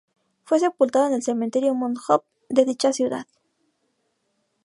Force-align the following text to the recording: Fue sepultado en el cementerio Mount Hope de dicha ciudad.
Fue 0.45 0.59
sepultado 0.59 1.05
en 1.05 1.13
el 1.13 1.21
cementerio 1.21 1.75
Mount 1.75 1.99
Hope 2.09 2.25
de 2.49 2.65
dicha 2.65 2.91
ciudad. 2.91 3.27